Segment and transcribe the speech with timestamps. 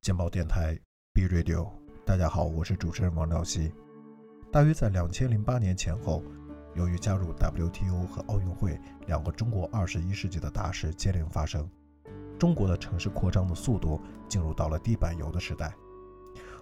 [0.00, 0.78] 简报电台
[1.12, 1.68] B Radio，
[2.04, 3.72] 大家好，我是主持人王兆熙。
[4.52, 6.22] 大约在两千零八年前后，
[6.76, 8.78] 由于加入 WTO 和奥运会
[9.08, 11.68] 两个中国二十一世纪的大事接连发生，
[12.38, 15.74] 中国的城市扩张的速度进入到了地板油的时代。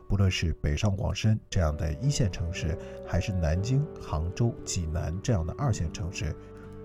[0.09, 6.37] 不论是北上广深这样的一线城市，还是南京、杭州、济南这样的二线城市，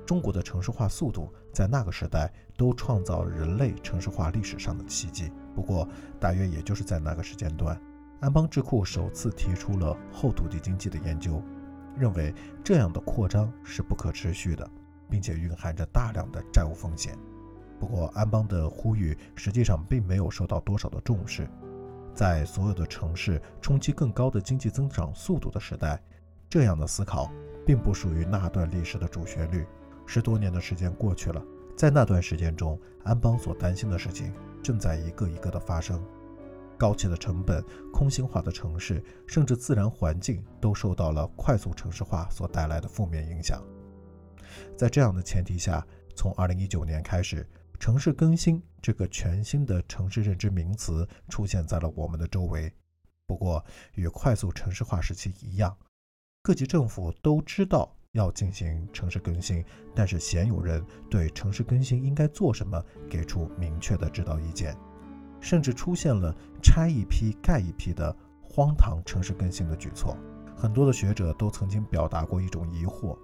[0.06, 5.32] 中国的城市化速度在那个时代都创造人类城市化历史上的奇迹。
[5.54, 5.88] 不过，
[6.20, 7.80] 大约也就是在那个时间段，
[8.22, 11.44] 安邦智库首次提出了后土地经济的研究，
[11.98, 14.68] 认为这样的扩张是不可持续的，
[15.10, 17.18] 并且蕴含着大量的债务风险。
[17.80, 21.48] 不过，安邦的呼吁实际上并没有受到多少的重视。
[22.20, 26.04] 在所有的城市冲击更高的经济增长速度的时代，
[26.50, 27.32] 这样的思考
[27.66, 29.66] 并不属于那段历史的主旋律。
[30.06, 31.42] 十多年的时间过去了，
[31.78, 36.04] 在那段时间中，安邦所担心的事情正在一个一个的发生。
[36.78, 43.64] 高企的成本、空心化的城市，甚至自然环境都受到了快速城市化所带来的负面影响。
[44.76, 47.48] 在这样的前提下，从2019年开始。
[47.80, 52.72] 城市更新这个全新的城市认知名词出现在了我们的周围。
[53.26, 53.64] 不过，
[53.96, 55.76] 与快速城市化时期一样，
[56.44, 59.64] 各级政府都知道要进行城市更新，
[59.96, 64.76] 但是鲜有人对城市更新应该做什么给出明确的指导意见，
[65.40, 70.18] 甚至出现了拆一批盖一批的荒唐城市更新的举措。
[70.54, 73.18] 很多的学者都曾经表达过一种疑惑。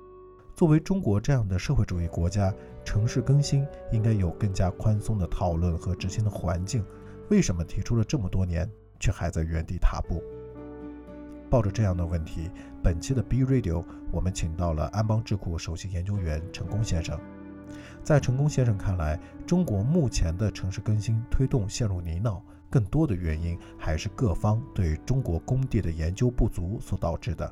[0.56, 2.54] 作为中国这样的社会主义国家，
[2.86, 6.86] 城市更新应该有更加宽松的讨论和执行的环境。
[7.30, 8.70] 为什么提出了这么多年，
[9.00, 10.24] 却还在原地踏步？
[11.50, 12.50] 抱着这样的问题，
[12.84, 17.20] 本期的 B Radio 我们请到了安邦智库首席研究员陈功先生。
[18.04, 27.52] 在陈功先生看来，中国目前的城市更新推动陷入泥淖，更多的原因还是各方对中国工地的研究不足所导致的。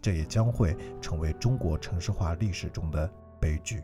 [0.00, 3.10] 这也将会成为中国城市化历史中的
[3.40, 3.82] 悲剧。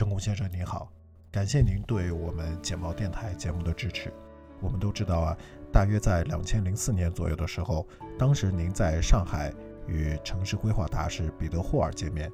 [0.00, 0.90] 郑工先生您好，
[1.30, 4.10] 感谢您对我们简报电台节目的支持。
[4.58, 5.36] 我们都知道啊，
[5.70, 7.86] 大约在两千零四年左右的时候，
[8.18, 9.52] 当时您在上海
[9.86, 12.32] 与城市规划大师彼得霍尔见面，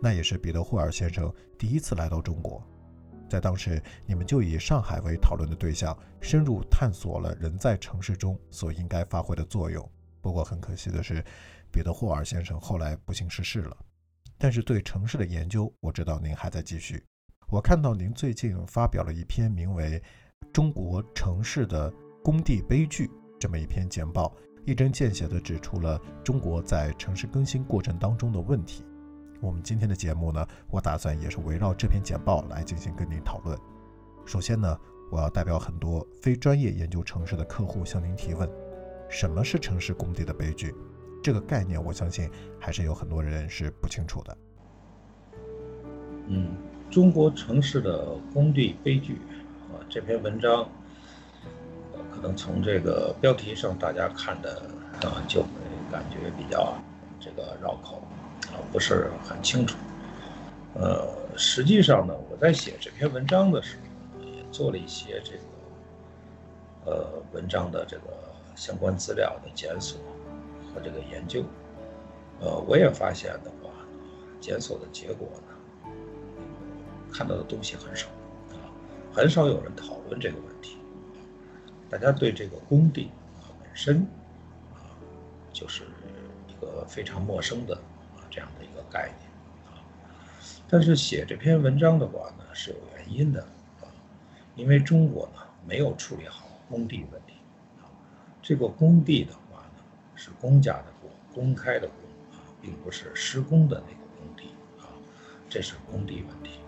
[0.00, 2.66] 那也是彼得霍尔先生第一次来到中国。
[3.28, 9.86] 在当时，你们就以上海为讨论的对象，深入探索了人在城市中所应该发挥的作用。
[10.22, 11.22] 不过很可惜的是。
[11.72, 13.76] 彼得霍尔先生后来不幸逝世了，
[14.38, 17.02] 但是对城市的研究，我知道您还在继续。
[17.48, 20.00] 我看到您最近发表了一篇名为
[20.52, 21.92] 《中国城市的
[22.22, 23.06] 工地悲剧》
[23.38, 28.84] 这么一篇简报，一针见血地指出了中国在城市更新过程当中的问题。
[29.40, 33.56] 我们今天的节目呢，我打算也是围绕这篇简报来进行跟您讨论。
[34.24, 34.76] 首先呢，
[35.12, 38.50] 我要代表很多非专业研究城市的客户向您提问：
[39.08, 40.74] 什么是城市工地的悲剧？
[41.26, 44.38] 这个概念，我相信还是有很多人是不清楚的。
[46.28, 46.56] 嗯，
[46.88, 49.14] 中国城市的工地悲剧
[49.72, 50.68] 啊，这篇文章，
[52.14, 54.62] 可能从这个标题上大家看的
[55.02, 55.48] 啊，就会
[55.90, 56.72] 感觉比较
[57.18, 58.00] 这个绕口
[58.52, 59.76] 啊，不是很清楚。
[60.74, 63.76] 呃，实际上呢，我在写这篇文章的时
[64.16, 68.04] 候，也做了一些这个呃文章的这个
[68.54, 69.98] 相关资料的检索。
[70.80, 71.44] 这个研究，
[72.40, 73.70] 呃，我也发现的话，
[74.40, 75.90] 检索的结果呢，
[77.12, 78.08] 看到的东西很少，
[78.50, 78.70] 啊，
[79.12, 80.78] 很少有人讨论这个问题，
[81.88, 83.10] 大家对这个工地
[83.40, 84.06] 啊本身
[84.74, 84.92] 啊，
[85.52, 85.84] 就是
[86.48, 87.74] 一个非常陌生的
[88.16, 89.30] 啊这样的一个概念，
[89.66, 89.80] 啊，
[90.68, 93.42] 但是写这篇文章的话呢是有原因的，
[93.80, 93.88] 啊，
[94.54, 97.34] 因为中国呢没有处理好工地问题，
[97.80, 97.88] 啊，
[98.42, 99.32] 这个工地的。
[100.16, 101.96] 是公家的工，公开的工
[102.32, 104.88] 啊，并不是施工的那个工地啊，
[105.48, 106.58] 这是工地问题。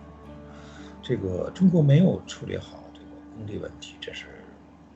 [1.01, 4.27] 这个中国没有处理好这个工地问题，这是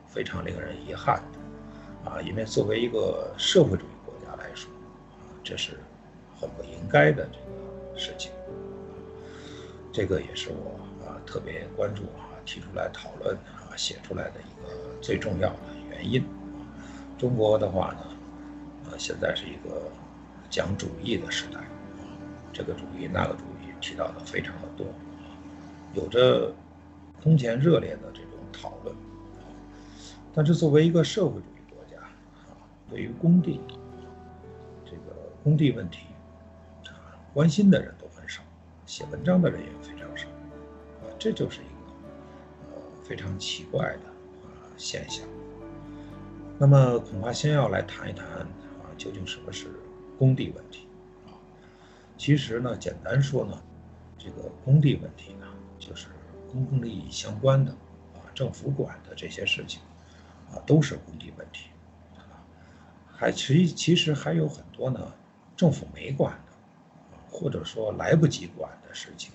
[0.06, 4.72] 非常令人遗憾的啊，因为作为一个社会主义国家来说
[5.12, 5.80] 啊，这是
[6.40, 8.32] 很不应该的这个事情。
[9.92, 15.58] 这个也是我啊特别关注啊，提出来讨论啊，写出来的一个最重要的
[15.90, 16.24] 原因。
[17.18, 18.13] 中国的话呢？
[18.98, 19.92] 现在是一个
[20.50, 21.60] 讲主义的时代，
[22.52, 24.88] 这个主义那个主义提到的非常的多，
[25.94, 26.54] 有着
[27.22, 28.96] 空前热烈的这种讨论。
[30.34, 31.98] 但是作为一个社会主义国家，
[32.90, 33.60] 对于工地，
[34.86, 36.08] 这个工地问题，
[37.34, 38.42] 关心的人都很少，
[38.86, 40.28] 写文章的人也非常少，
[41.20, 44.10] 这就是一个呃非常奇怪的
[44.44, 45.26] 啊现象。
[46.58, 48.26] 那么恐怕先要来谈一谈，
[49.04, 49.68] 究竟什么是
[50.18, 50.88] 公地问题
[51.28, 51.36] 啊？
[52.18, 53.62] 其实呢，简单说呢，
[54.18, 55.46] 这个公地问题呢，
[55.78, 56.08] 就是
[56.50, 57.72] 公共利益相关的
[58.14, 59.82] 啊，政府管的这些事情
[60.50, 61.68] 啊，都是公地问题
[62.16, 62.24] 啊。
[63.12, 65.14] 还其其实还有很多呢，
[65.58, 69.34] 政府没管的，或者说来不及管的事情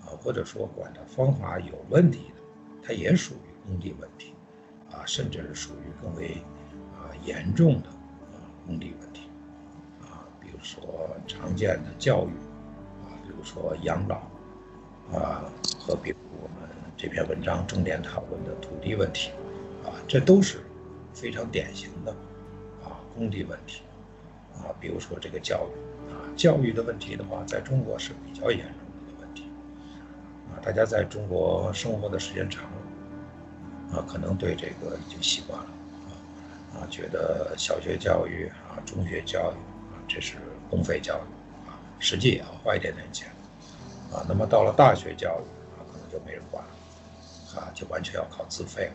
[0.00, 2.42] 啊，或者说管的方法有问题的，
[2.82, 4.32] 它也属于公地问题。
[4.90, 6.42] 啊，甚至是属于更为
[6.96, 7.88] 啊严重的
[8.66, 9.22] 工地问题。
[10.02, 12.30] 啊，比如说常见的教育
[13.04, 14.16] 啊，比如说养老
[15.16, 15.44] 啊，
[15.78, 19.30] 和比如我们这篇文章重点讨论的土地问题
[19.84, 20.58] 啊，这都是
[21.14, 22.10] 非常典型的
[22.84, 23.82] 啊工地问题。
[24.54, 29.44] 啊，比如说这个教育啊，教育的问题的话，在中国是比较严重的一个问题。
[30.50, 32.70] 啊，大家在中国生活的时间长了。
[33.92, 35.66] 啊，可能对这个已经习惯了，
[36.76, 39.56] 啊，觉得小学教育啊、中学教育
[39.90, 40.36] 啊，这是
[40.68, 43.28] 公费教育啊，实际也要花一点点钱，
[44.12, 48.94] 啊，那么到了大学教育啊，可能就没人管了，啊，就完全要靠自费了，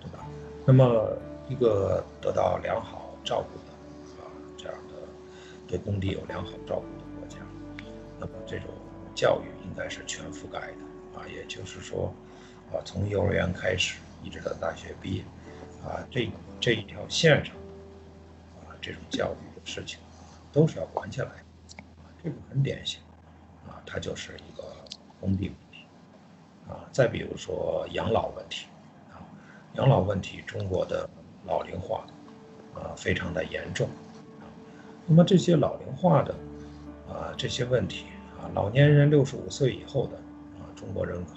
[0.00, 0.26] 对吧？
[0.66, 1.16] 那么
[1.48, 3.72] 一个得到良好照顾的
[4.20, 4.26] 啊，
[4.56, 4.94] 这样的
[5.68, 7.36] 对工地有良好照顾的国家，
[8.18, 8.66] 那么这种
[9.14, 12.12] 教育应该是全覆盖的啊，也就是说，
[12.72, 13.98] 啊，从幼儿园开始。
[14.24, 15.24] 一直到大学毕业，
[15.86, 16.28] 啊，这
[16.58, 17.54] 这一条线上，
[18.56, 20.00] 啊，这种教育的事情，
[20.52, 21.28] 都是要管起来，
[22.20, 23.00] 这个很典型，
[23.68, 24.64] 啊，它就是一个
[25.20, 25.86] 封闭问题，
[26.68, 28.66] 啊，再比如说养老问题，
[29.12, 29.22] 啊，
[29.74, 31.08] 养老问题，中国的
[31.46, 32.04] 老龄化，
[32.74, 33.88] 啊，非常的严重，
[34.40, 34.50] 啊，
[35.06, 36.34] 那么这些老龄化的，
[37.08, 38.06] 啊，这些问题，
[38.40, 40.16] 啊，老年人六十五岁以后的，
[40.58, 41.34] 啊，中国人口，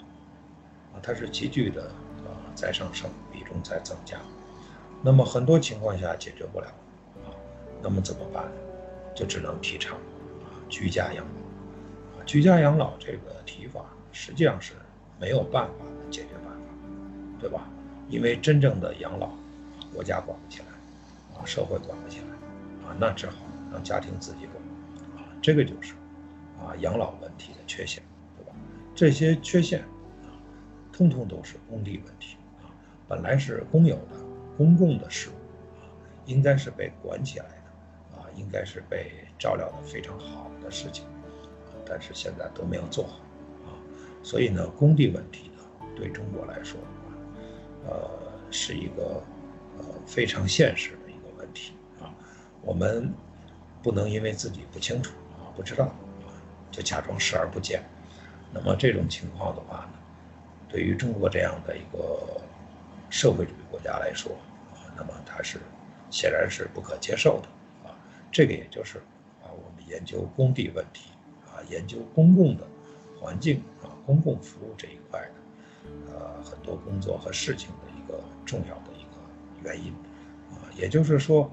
[0.92, 2.34] 啊，它是急剧的啊。
[2.52, 4.18] 在上升，比重在增加，
[5.02, 6.66] 那么很多情况下解决不了
[7.24, 7.32] 啊，
[7.82, 8.44] 那么怎么办？
[9.14, 9.96] 就只能提倡
[10.44, 14.74] 啊居家养老啊，居家养老这个提法实际上是
[15.18, 17.68] 没有办法的解决办法，对吧？
[18.08, 19.30] 因为真正的养老，
[19.92, 20.66] 国家管不起来
[21.38, 23.34] 啊，社会管不起来啊，那只好
[23.72, 24.56] 让家庭自己管
[25.16, 25.94] 啊，这个就是
[26.58, 28.02] 啊养老问题的缺陷，
[28.36, 28.52] 对吧？
[28.94, 29.80] 这些缺陷
[30.22, 30.34] 啊，
[30.92, 32.70] 通通都是公地问题啊。
[33.08, 34.16] 本来是公有的、
[34.60, 35.88] 公共的事物啊，
[36.26, 41.06] 应该是被管起来的啊，应该是被照料的非常好的事情
[41.64, 43.14] 啊，但是现在都没有做好
[43.64, 43.72] 啊，
[44.22, 45.62] 所以呢，工地问题呢，
[45.96, 46.78] 对中国来说
[47.86, 48.10] 呃，
[48.50, 49.22] 是一个
[49.78, 52.12] 呃非常现实的一个问题啊，
[52.60, 53.10] 我们
[53.82, 56.28] 不能因为自己不清楚啊、不知道啊，
[56.70, 57.82] 就假装视而不见。
[58.52, 59.92] 那么这种情况的话呢，
[60.68, 62.38] 对于中国这样的一个。
[63.12, 64.30] 社会主义国家来说，
[65.00, 65.58] 那么它是
[66.10, 67.96] 显然是不可接受的，啊，
[68.30, 68.98] 这个也就是
[69.42, 71.12] 啊，我们研究公地问题，
[71.46, 72.66] 啊，研究公共的
[73.18, 79.90] 环境啊，公共服务这一块的，呃，很多工作和事情的一个重要的一个原因，
[80.50, 81.50] 啊，也就是说，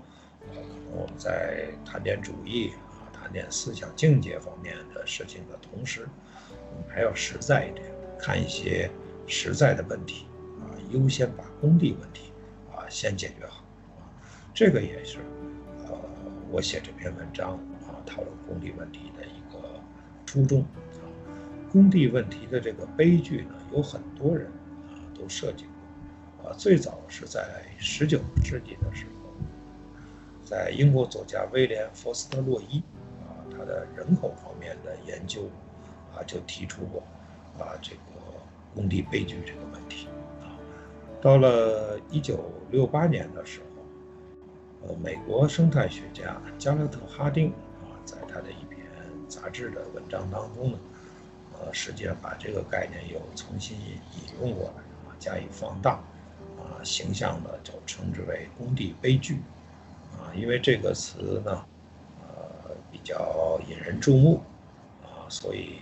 [0.49, 6.05] 呃，可能我们在谈点主义啊，谈点思想境界方面的事情的同时，
[6.51, 7.85] 我们还要实在一点，
[8.19, 8.92] 看一些
[9.25, 10.25] 实在的问题
[10.59, 10.68] 啊。
[10.89, 12.27] 优先把工地问题
[12.89, 13.63] 先解决好
[13.97, 14.07] 啊，
[14.53, 15.19] 这个也是
[15.87, 15.99] 呃
[16.49, 17.53] 我写这篇文章
[17.85, 19.79] 啊讨论工地问题的一个
[20.25, 20.65] 初衷。
[21.69, 24.47] 工地问题的这个悲剧呢，有很多人
[24.87, 25.65] 啊都设计
[26.39, 26.56] 过啊。
[26.57, 29.33] 最早是在十九世纪的时候，
[30.45, 32.79] 在英国作家威廉·福斯特·洛伊
[33.19, 35.49] 啊他的人口方面的研究
[36.15, 37.03] 啊就提出过
[37.59, 37.99] 啊这个
[38.73, 40.07] 工地悲剧这个问题。
[41.19, 47.50] 到了一九六八年的时候，呃，美国生态学家加勒特·哈丁
[47.81, 48.81] 啊，在他的一篇
[49.28, 50.78] 杂志的文章当中呢，
[51.54, 55.94] 呃，实际上把这个概念又重新引用过来啊，加以放大，
[56.57, 59.40] 啊，形象的就称之为“工地悲剧”，
[60.14, 61.66] 啊，因为这个词呢，
[62.21, 64.40] 呃，比较引人注目，
[65.02, 65.80] 啊，所以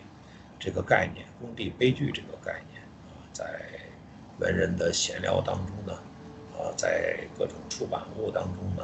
[0.57, 3.43] 这个概念“工地悲剧”这个概念啊，在
[4.39, 5.93] 文人的闲聊当中呢，
[6.57, 8.83] 啊，在各种出版物当中呢，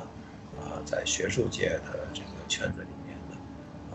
[0.60, 3.38] 啊，在学术界的这个圈子里面呢，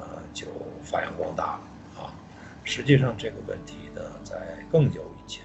[0.01, 0.47] 啊，就
[0.85, 2.15] 发扬光大了啊。
[2.63, 5.45] 实际上这个问题呢，在更久以前，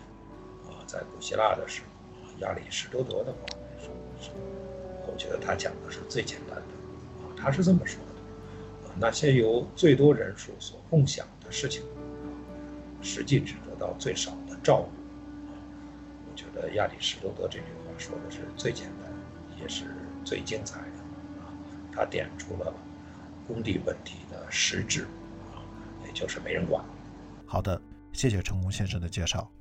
[0.68, 3.94] 啊，在古希腊的时候，亚里士多德的话来说，
[5.08, 11.84] 我觉得他讲的是最简单的，啊，他是这么说的，啊，那些由最多人数所共享的事情，
[13.02, 15.01] 实际只得到最少的照顾。
[16.32, 19.12] 我觉得亚里士多德这句话说的是最简单，
[19.60, 20.98] 也是最精彩的
[21.42, 21.52] 啊！
[21.92, 22.74] 他点出了
[23.46, 25.04] 工地问题的实质
[25.52, 25.60] 啊，
[26.06, 26.84] 也就是没人管。
[27.46, 27.80] 好的，
[28.14, 29.52] 谢谢成功先生的介绍。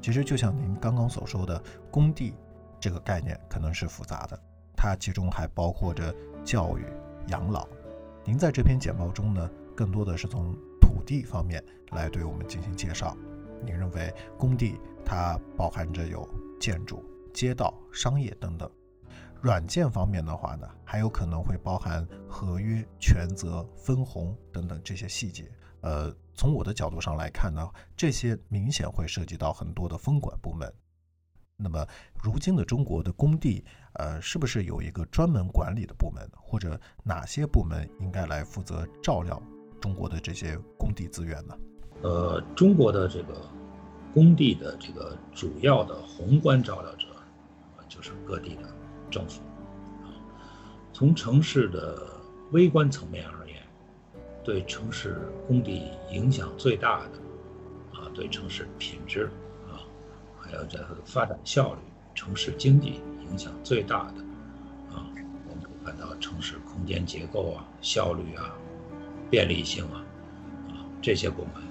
[0.00, 2.34] 其实就像您刚刚所说的，工地
[2.80, 4.36] 这个概念可能是复杂的，
[4.76, 6.12] 它其中还包括着
[6.44, 6.84] 教育、
[7.28, 7.68] 养老。
[8.24, 13.16] 您在这篇简报中呢，更多的是从土地方面来对我们进行介绍。
[13.64, 16.28] 您认为工地它包含着有
[16.60, 18.70] 建筑、街道、商业等等。
[19.42, 25.50] 软件方面的话呢，还有可能会包含合约、权责、分红等等这些细节。
[25.82, 30.72] 呃，从我的角度上来看呢，这些明显会涉及到很多的分管部门。
[31.58, 39.40] 那么，如今的中国的工地，呃，是不是有一个专门管理的部门，或者哪些部门应该来负责照料
[39.80, 41.56] 中国的这些工地资源呢？
[42.02, 43.34] 呃，中国的这个
[44.12, 47.06] 工地的这个主要的宏观照料者，
[47.88, 48.62] 就是各地的
[49.10, 49.40] 政府。
[50.92, 52.06] 从城市的
[52.52, 53.56] 微观层面而言，
[54.44, 59.30] 对城市工地影响最大的，啊，对城市品质
[59.66, 59.84] 啊。
[60.38, 61.80] 还有这个发展效率、
[62.14, 64.22] 城市经济影响最大的
[64.94, 65.04] 啊，
[65.48, 68.54] 我们可以看到城市空间结构啊、效率啊、
[69.28, 70.04] 便利性啊
[70.68, 71.62] 啊这些部门，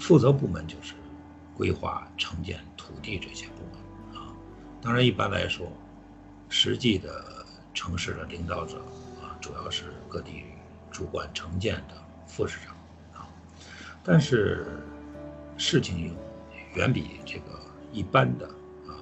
[0.00, 0.94] 负责部门就是
[1.54, 4.34] 规划、城建、土地这些部门啊。
[4.82, 5.70] 当然，一般来说，
[6.48, 8.78] 实际的城市的领导者
[9.22, 10.44] 啊，主要是各地
[10.90, 11.94] 主管城建的
[12.26, 12.74] 副市长
[13.22, 13.28] 啊。
[14.02, 14.82] 但是
[15.56, 16.16] 事情
[16.74, 17.60] 远比这个。
[17.92, 18.46] 一般的
[18.86, 18.94] 啊，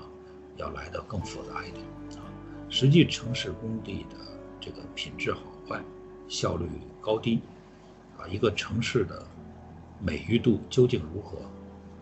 [0.56, 1.84] 要来的更复杂一点
[2.16, 2.24] 啊。
[2.70, 4.16] 实际城市工地的
[4.58, 5.78] 这个品质好坏、
[6.26, 6.66] 效率
[6.98, 7.42] 高低
[8.16, 9.22] 啊，一个城市的
[10.00, 11.38] 美誉度究竟如何，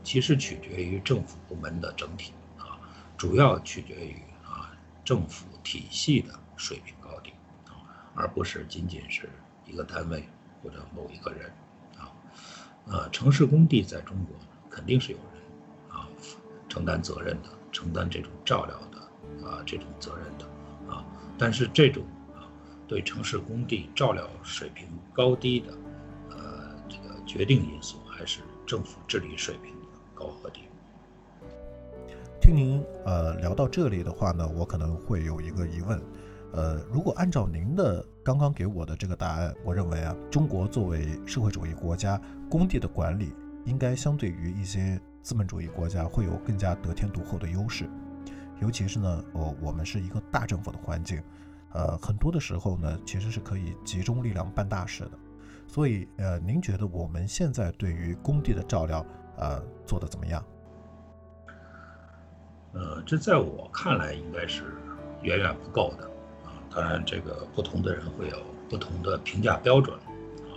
[0.03, 2.79] 其实取决于政府部门的整体啊，
[3.17, 4.71] 主要取决于啊
[5.05, 7.33] 政府体系的水平高低
[7.67, 7.81] 啊，
[8.15, 9.31] 而不是仅仅是
[9.67, 10.25] 一个单位
[10.63, 11.51] 或者某一个人
[11.99, 12.13] 啊。
[12.87, 14.37] 呃，城市工地在中国
[14.71, 16.09] 肯定是有人啊。
[16.69, 20.45] 承担责任的，承担这种照料的，啊，这种责任的，
[20.93, 21.03] 啊，
[21.39, 22.45] 但是这种啊，
[22.87, 25.73] 对城市工地照料水平高低的，
[27.27, 30.61] 决定因素还是政府治理水平的高和低。
[32.41, 36.01] 听您呃聊到这里的话呢，我可能会有一个疑问，
[36.53, 43.33] 呃，如果按照您的刚刚给我的这个答案，我认为啊，中国作为社会主义国家，工地的管理
[43.65, 45.01] 应该相对于一些。
[45.27, 47.91] 资本主义国家会有更加得天独厚的优势，
[48.61, 51.21] 尤其是呢，呃，我们是一个大政府的环境，
[51.73, 55.11] 呃，很多的时候呢，其实是可以集中力量办大事的。
[55.69, 59.05] 所以，呃，您觉得我们现在对于工地的照料，
[59.37, 60.43] 呃，做的怎么样？
[62.73, 64.65] 呃，这在我看来应该是
[65.23, 66.05] 远远不够的
[66.45, 66.57] 啊。
[66.71, 70.57] 当然，这个不同的人会有不同的评价标准啊。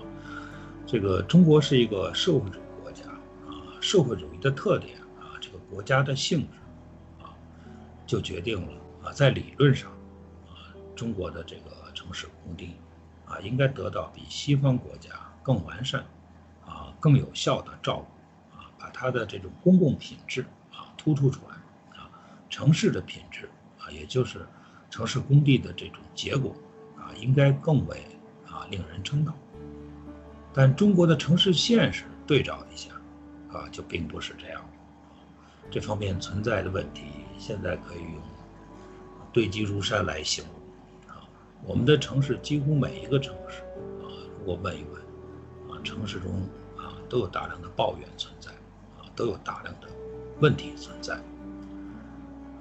[0.85, 3.03] 这个中国是一个社会主义国家
[3.45, 3.75] 啊。
[3.81, 7.35] 社会主义的特点啊，这个国家的性质啊，
[8.05, 8.73] 就决定了
[9.03, 9.91] 啊，在理论上
[10.47, 12.75] 啊，中国的这个城市工地
[13.29, 16.03] 啊，应该得到比西方国家更完善
[16.65, 20.41] 啊、更有效的照顾啊，把它的这种公共品质
[20.73, 21.55] 啊突出出来
[21.97, 22.09] 啊，
[22.49, 24.45] 城市的品质啊，也就是
[24.89, 26.53] 城市工地的这种结果
[26.97, 28.03] 啊，应该更为
[28.45, 29.33] 啊令人称道。
[30.53, 32.91] 但中国的城市现实对照一下。
[33.51, 34.63] 啊，就并不是这样，
[35.71, 37.05] 这方面存在的问题，
[37.39, 38.21] 现在可以用
[39.33, 40.58] 堆积如山来形容。
[41.63, 43.61] 我们的城市几乎每一个城市，
[44.01, 44.07] 啊，
[44.39, 45.01] 如果问一问，
[45.71, 46.41] 啊，城市中
[46.77, 48.51] 啊都有大量的抱怨存在，
[48.97, 49.87] 啊，都有大量的
[50.39, 51.15] 问题存在。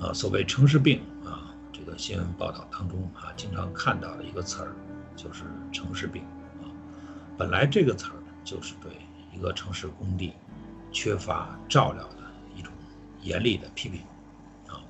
[0.00, 4.72] 啊，所谓城市病啊，这个新闻报道当中啊经常看到的一个词儿，
[5.16, 6.22] 就是城市病。
[6.62, 6.68] 啊，
[7.36, 8.92] 本来这个词儿就是对
[9.32, 10.32] 一个城市工地。
[10.90, 12.16] 缺乏照料的
[12.56, 12.72] 一种
[13.20, 14.00] 严厉的批评，
[14.68, 14.80] 啊，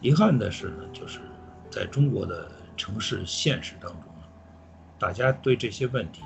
[0.00, 1.18] 遗憾的是呢，就是
[1.68, 2.48] 在中国的
[2.82, 4.12] 城市现实当中，
[4.98, 6.20] 大家对这些问题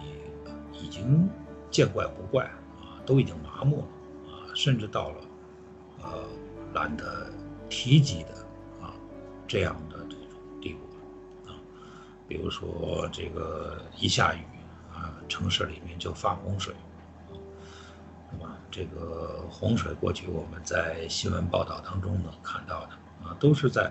[0.73, 1.29] 已经
[1.71, 2.47] 见怪不怪
[2.81, 5.17] 啊，都已经麻木了啊，甚至到了
[6.03, 6.25] 呃
[6.73, 7.31] 懒得
[7.69, 8.31] 提及的
[8.81, 8.95] 啊
[9.47, 10.81] 这样的这种地步
[11.47, 11.53] 啊，
[12.27, 14.41] 比如说这个一下雨
[14.95, 16.75] 啊，城市里面就发洪水。
[18.71, 22.93] 这个洪水过去，我们在新闻报道当中呢看到的
[23.25, 23.91] 啊，都是在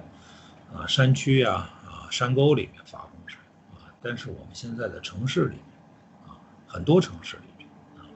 [0.72, 1.75] 啊山区啊啊
[2.16, 3.38] 山沟里面发洪水
[3.74, 3.92] 啊。
[4.02, 7.68] 但是我们现在的城市里面啊，很多城市里面
[7.98, 8.08] 啊，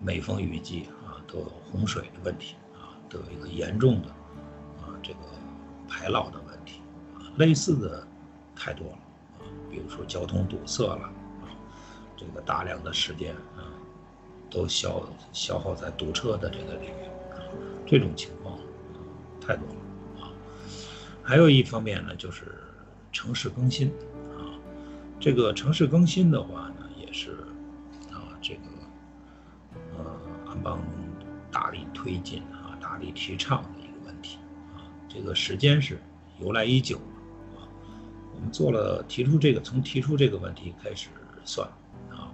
[0.00, 4.08] 每逢雨季啊，都有洪水的问题啊，都有一个严重的
[4.80, 5.18] 啊这个
[5.86, 6.80] 排涝的问题
[7.16, 8.06] 啊，类似的
[8.56, 8.98] 太多了
[9.40, 11.02] 啊，比如说交通堵塞了
[11.42, 11.52] 啊，
[12.16, 13.68] 这个大量的时间啊，
[14.48, 17.04] 都消消耗在堵车的这个领域
[17.34, 17.44] 啊，
[17.86, 18.58] 这种情况
[19.38, 20.32] 太多了啊。
[21.22, 22.54] 还有一方面呢，就是
[23.18, 23.88] 城市更新
[24.38, 24.54] 啊，
[25.18, 27.32] 这个城市更新的话呢，也是
[28.12, 28.60] 啊这个
[29.96, 30.04] 呃
[30.46, 30.80] 安邦
[31.50, 34.38] 大力推进啊，大力提倡的一个问题
[34.72, 36.00] 啊，这个时间是
[36.38, 37.66] 由来已久了啊，
[38.36, 41.08] 我们做了提出这个从提出这个问题开始
[41.44, 41.68] 算
[42.10, 42.30] 啊，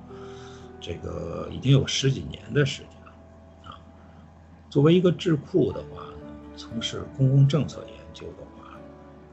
[0.82, 3.80] 这个已经有十几年的时间了啊，
[4.68, 6.18] 作为一个智库的话呢，
[6.58, 8.50] 从事公共政策研究的话。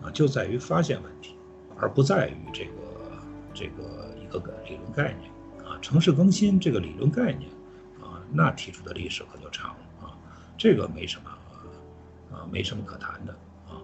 [0.01, 1.35] 啊，就在于发现问题，
[1.81, 2.71] 而不在于这个
[3.55, 5.31] 这个一个个理论概念
[5.67, 5.77] 啊。
[5.81, 7.49] 城市更新这个理论概念
[7.99, 10.15] 啊，那提出的历史可就长了啊。
[10.55, 11.29] 这个没什么
[12.31, 13.33] 啊，没什么可谈的
[13.67, 13.81] 啊。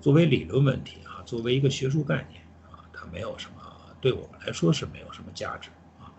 [0.00, 2.42] 作为理论问题啊，作为一个学术概念
[2.72, 3.62] 啊，它没有什么，
[4.00, 6.10] 对我们来说是没有什么价值啊。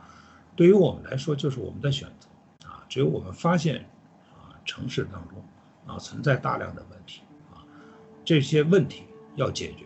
[0.56, 2.82] 对于我们来说，就是我们的选择啊。
[2.88, 3.86] 只有我们发现
[4.32, 5.44] 啊，城市当中
[5.86, 7.60] 啊存在大量的问题啊，
[8.24, 9.04] 这些问题。
[9.36, 9.86] 要解决，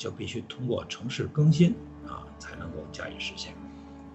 [0.00, 1.74] 就必须通过城市更新
[2.08, 3.52] 啊，才能够加以实现。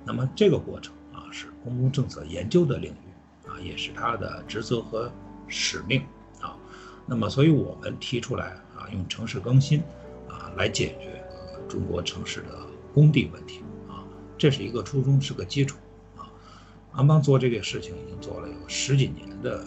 [0.03, 5.11] 那么这个过程啊，是公共政策研究的领域啊，也是它的职责和
[5.47, 6.03] 使命
[6.41, 6.57] 啊。
[7.05, 9.79] 那么，所以我们提出来啊，用城市更新
[10.27, 11.23] 啊来解决
[11.69, 12.57] 中国城市的
[12.91, 14.01] 工地问题啊，
[14.39, 15.77] 这是一个初衷，是个基础
[16.17, 16.25] 啊。
[16.93, 19.59] 安邦做这个事情已经做了有十几年的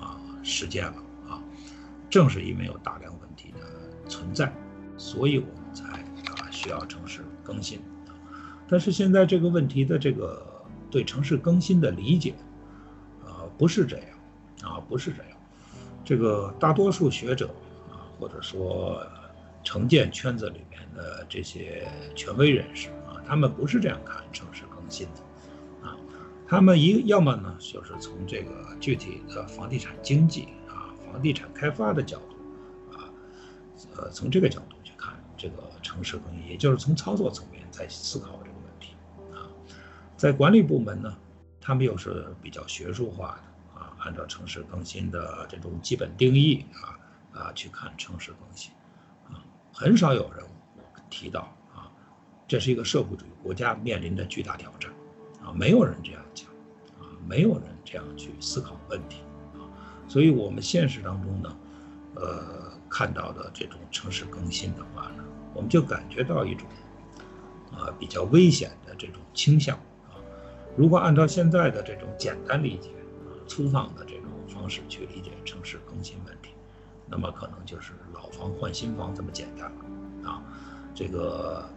[0.00, 0.96] 啊时间了
[1.28, 1.42] 啊，
[2.08, 3.58] 正是因为有大量问题的。
[4.08, 4.52] 存在，
[5.00, 7.80] 所以我们才啊需要城市更新。
[8.68, 12.34] 但是现在这个问题的这个对城市更新的理解，
[13.24, 14.06] 啊不是这样
[14.62, 15.32] 啊不是这样。
[16.04, 17.48] 这个大多数学者
[17.88, 19.02] 啊或者说
[19.64, 25.96] 城建圈子里面的这些权威人士啊，他们不是这样看城市更新的啊。
[26.46, 33.08] 他们一要么呢就是从这个具体的房地产经济啊房地产开发的角度啊。
[33.96, 34.76] 呃，从这个角度
[35.40, 38.94] 这个城市更新，也就是从操作层面在思考这个问题
[39.32, 39.48] 啊。
[40.14, 41.16] 在管理部门呢，
[41.58, 48.70] 他们又是比较学术化的啊，按照城市更新的这种基本定义啊啊去看城市更新
[49.30, 49.40] 啊，
[49.72, 50.44] 很少有人
[51.08, 51.40] 提到
[51.74, 51.90] 啊，
[52.46, 54.92] 这是一个社会主义国家面临的巨大挑战
[55.42, 56.46] 啊，没有人这样讲
[57.00, 59.22] 啊，没有人这样去思考问题
[59.54, 59.64] 啊，
[60.06, 61.56] 所以我们现实当中呢，
[62.16, 62.68] 呃。
[62.92, 65.22] 看到的这种城市更新的话呢，
[65.54, 66.66] 我们就感觉到一种
[67.72, 69.76] 啊比较危险的这种倾向
[70.08, 70.16] 啊。
[70.76, 76.50] 如果按照现在的这种简单理解啊、粗放的这种方式去理解城市更新问题，
[77.06, 80.42] 那么可能就是老房换新房这么简单了啊。
[80.94, 81.68] 这个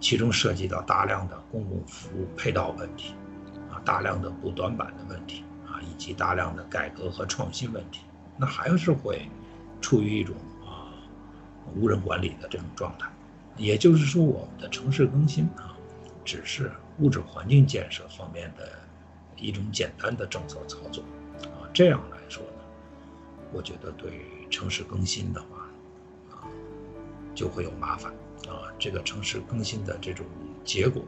[0.00, 3.14] 其中涉及到大量的公共服务配套问题
[3.70, 8.00] 啊，大量的补短板的问题啊，以及大量的改革和创新问题，
[8.36, 9.28] 那还是会。
[9.80, 10.36] 处于一种
[11.76, 13.10] 无人管理的这种状态，
[13.56, 15.76] 也就是说，我们的城市更新啊，
[16.24, 18.68] 只是物质环境建设方面的
[19.36, 21.02] 一种简单的政策操作
[21.44, 21.68] 啊。
[21.72, 22.62] 这样来说呢，
[23.52, 26.48] 我觉得对城市更新的话啊，
[27.34, 28.12] 就会有麻烦
[28.48, 28.68] 啊。
[28.78, 30.26] 这个城市更新的这种
[30.64, 31.02] 结果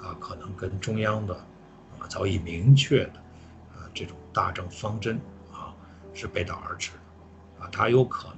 [0.00, 1.34] 啊，可能跟中央的
[1.98, 3.14] 啊早已明确的
[3.74, 5.20] 啊这种大政方针
[5.52, 5.74] 啊
[6.14, 7.64] 是背道而驰的。
[7.64, 8.28] 啊，它有可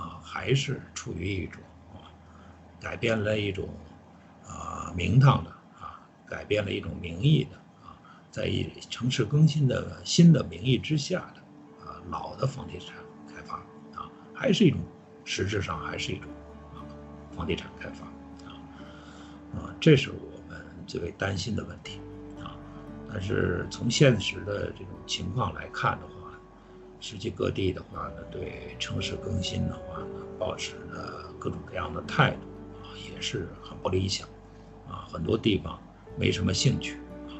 [0.00, 1.60] 啊，还是处于一种
[1.92, 2.08] 啊，
[2.80, 3.68] 改变了一种
[4.46, 7.92] 啊名堂的啊，改变了一种名义的啊，
[8.30, 12.96] 在以城市更新的新的名义之下的啊老的房地产
[13.28, 13.56] 开发
[13.94, 14.80] 啊，还是一种
[15.26, 16.28] 实质上还是一种
[16.74, 16.80] 啊
[17.36, 18.06] 房地产开发
[18.46, 18.56] 啊
[19.54, 22.00] 啊，这是我们最为担心的问题
[22.40, 22.56] 啊。
[23.12, 26.19] 但是从现实的这种情况来看的话，
[27.00, 30.08] 世界各地的话呢，对城市更新的话呢，
[30.38, 32.38] 保持的各种各样的态度
[32.82, 34.28] 啊，也是很不理想，
[34.86, 35.80] 啊，很多地方
[36.18, 37.32] 没什么兴趣啊，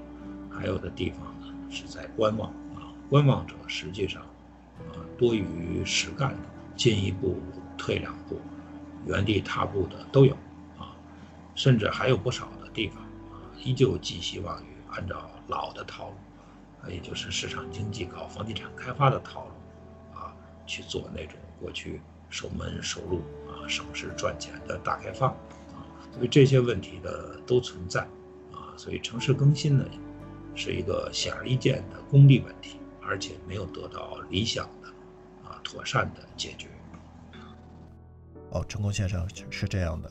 [0.51, 4.23] 还有的地方呢是在观望啊，观望者实际上
[4.92, 7.38] 啊多于实干的，进一步
[7.77, 8.40] 退两步，
[9.07, 10.33] 原地踏步的都有
[10.79, 10.96] 啊，
[11.55, 16.14] 甚至还有不少的地方啊，依旧寄希望于按照老的套路。
[16.88, 20.35] 也就是市场经济搞房地产开发的套路，啊，
[20.66, 25.29] 去做那种过去守门守路啊、省事赚钱的大开发，
[25.73, 27.11] 啊，所以这些问题呢
[27.47, 28.01] 都存在，
[28.53, 29.85] 啊，所以城市更新呢，
[30.55, 34.88] 是一个显而易见的功利问题，而且没有得到理想的
[35.45, 36.69] 啊妥善的解决。
[38.53, 40.11] 哦，成功先生是这样的。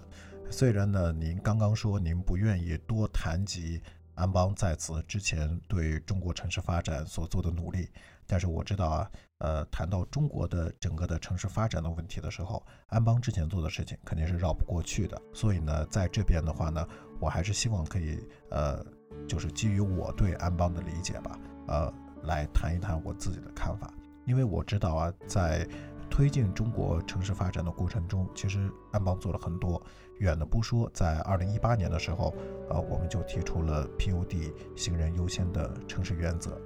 [0.51, 3.82] 虽然呢，您刚刚说您不愿意多谈及
[4.19, 7.89] 安邦在此之前对中国城市发展所做的努力，
[8.27, 15.19] 但是我知道啊，呃，谈到中国的整个的城市发展的问题的时候，安邦之前做的事情肯定是绕不过去的。
[15.34, 16.86] 所以呢，在这边的话呢，
[17.21, 18.19] 我还是希望可以，
[18.51, 18.86] 呃，
[19.25, 23.89] 就是基于我对安邦的理解吧，呃，来谈一谈我自己的看法，
[24.25, 25.65] 因为我知道啊，在
[26.09, 29.81] 推进中国城市发展的过程中，其实安邦做了很多。
[30.17, 32.33] 远的不说，在二零一八年的时候，
[32.69, 36.59] 呃，我们就提出了 PUD 行人优先的城市原则。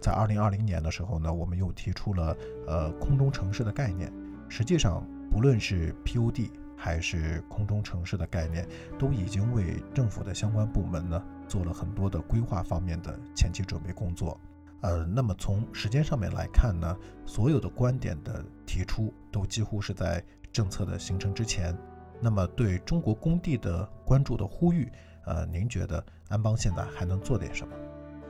[0.00, 4.12] 在二零二零年的时候呢，我们又提出了呃空中城市的概念。
[4.48, 8.66] 实际上，不论是 PUD 还是空中城市的概念，
[8.98, 14.40] 都已经为政府的相关部门呢做了很多的规划方面的前期准备工作。
[14.84, 16.94] 呃，那么从时间上面来看呢，
[17.24, 21.74] 所有的观点的提出都几乎是在政策的形成之前。
[22.20, 24.92] 那么对中国工地的关注的呼吁，
[25.24, 27.74] 呃，您觉得安邦现在还能做点什么？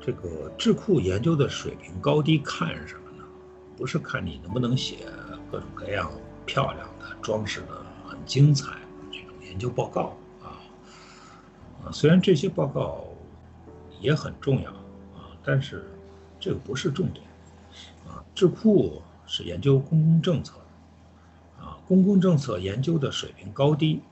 [0.01, 3.25] 这个智库研究的水平高低看什么呢？
[3.77, 5.09] 不是看你能不能写
[5.51, 6.09] 各种各样
[6.47, 10.63] 漂亮的、装饰的很精彩的这种研究报告啊，
[11.85, 13.05] 啊，虽然这些报告
[14.01, 15.91] 也很重要啊，但是。
[16.45, 17.25] 这个不是重点，
[18.07, 24.03] 啊，智库是研究公共政策的，啊，公共政策研究的水平高低，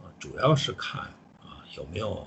[0.00, 1.02] 啊，主要是看
[1.42, 2.26] 啊有没有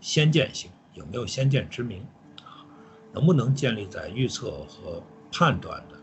[0.00, 2.04] 先见性，有没有先见之明，
[2.42, 2.66] 啊，
[3.12, 5.94] 能不能建立在预测和判断的，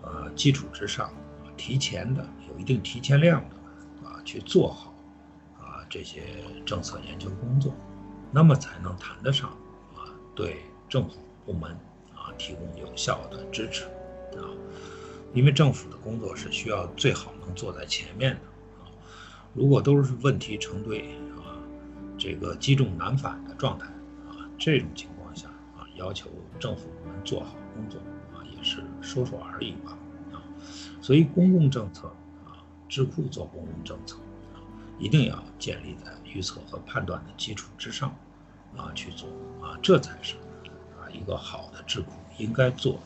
[0.00, 1.12] 呃基础之上，
[1.54, 4.94] 提前的有一定提前量的，啊，去做好，
[5.60, 6.22] 啊这些
[6.64, 7.74] 政策研究工作，
[8.32, 9.50] 那么才能谈得上，
[9.94, 11.78] 啊对政府部门。
[12.38, 13.84] 提供有效的支持
[14.36, 14.46] 啊，
[15.34, 18.40] 因为政府的工作是需要最好能坐在前面的
[18.82, 18.90] 啊。
[19.54, 21.58] 如果都是问题成堆啊，
[22.16, 23.86] 这个积重难返的状态
[24.28, 27.98] 啊，这种情况下啊，要求政府部门做好工作
[28.32, 29.96] 啊，也是说说而已吧
[30.32, 30.42] 啊。
[31.00, 32.06] 所以公共政策
[32.44, 34.16] 啊，智库做公共政策
[34.54, 34.62] 啊，
[34.98, 38.14] 一定要建立在预测和判断的基础之上
[38.76, 39.28] 啊去做
[39.60, 40.36] 啊，这才是
[41.00, 42.12] 啊一个好的智库。
[42.40, 42.98] 应该做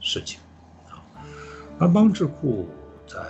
[0.00, 0.40] 事情
[0.88, 1.04] 啊，
[1.78, 2.68] 安邦智库
[3.06, 3.20] 在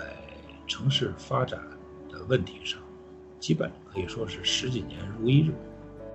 [0.69, 1.61] 城市发展
[2.09, 2.81] 的问题上，
[3.41, 5.53] 基本可以说是十几年如一日。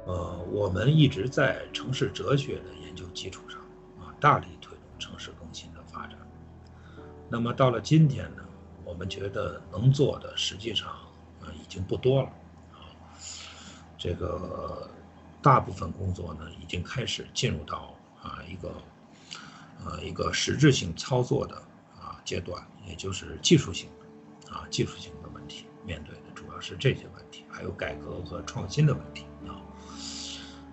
[0.05, 3.59] 呃，我们一直在城市哲学的研究基础上
[3.99, 6.17] 啊，大力推动城市更新的发展。
[7.29, 8.43] 那么到了今天呢，
[8.85, 10.87] 我们觉得能做的实际上
[11.41, 12.29] 呃已经不多了
[12.71, 12.87] 啊，
[13.97, 14.89] 这个
[15.41, 18.71] 大部分工作呢已经开始进入到啊一个。
[19.89, 21.55] 呃，一个实质性操作的
[21.95, 23.89] 啊阶段，也就是技术性
[24.49, 29.61] 啊技术性的问题，面对的主要是这些问题，还有改革和创新的问题啊。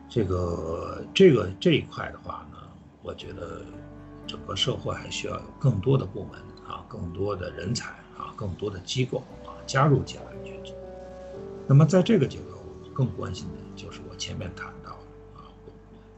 [0.08, 2.58] 这个这个这一块的话呢，
[3.02, 3.64] 我觉得
[4.26, 10.74] 整个社会还需要有更多的部门啊，更多的人才啊，更多的机构啊加入进来去做。
[11.68, 12.50] 那么在这个阶段，
[12.82, 15.46] 我更关心的就是我前面谈到的啊，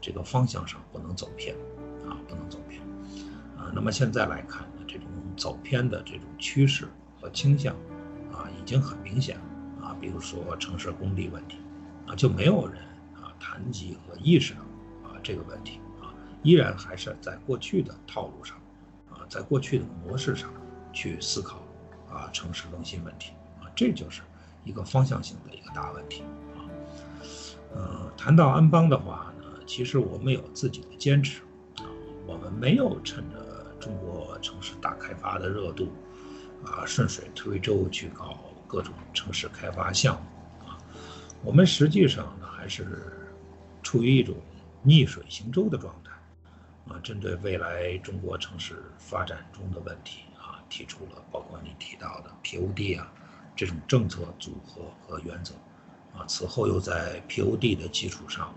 [0.01, 1.55] 这个方向上不能走偏。
[2.07, 2.57] 啊，不能走
[3.73, 6.87] 那么现在来看呢，这种走偏的这种趋势
[7.19, 7.75] 和倾向，
[8.31, 11.57] 啊，已经很明显了，啊，比如说城市工地问题，
[12.07, 12.81] 啊，就没有人
[13.15, 14.61] 啊谈及和意识到
[15.09, 18.57] 啊这个问题，啊，依然还是在过去的套路上，
[19.09, 20.49] 啊，在过去的模式上
[20.93, 21.61] 去思考
[22.09, 24.21] 啊城市更新问题，啊，这就是
[24.63, 26.23] 一个方向性的一个大问题，
[26.55, 26.65] 啊，
[27.75, 31.41] 呃，谈到安邦的话呢，其实我们有自己的坚持
[31.77, 31.85] 啊。
[32.25, 33.36] 我们没有趁着
[33.87, 35.93] 中国城市大开发的热度，
[36.65, 40.77] 啊，顺水推舟去搞各种城市开发项目，啊，
[41.41, 42.85] 我们实际上呢还是
[43.81, 44.35] 处于一种
[44.83, 46.11] 逆水行舟的状态，
[46.93, 53.09] 啊，针对未来中国城市发展中的问题，啊，提出了包括你提到的 POD 啊
[53.55, 55.53] 这种政策组合和原则，
[56.13, 58.53] 啊，此后又在 POD 的基础上，